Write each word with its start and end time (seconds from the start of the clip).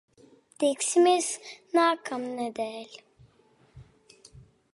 Tiksimies 0.61 1.27
nākamnedēļ! 1.79 2.97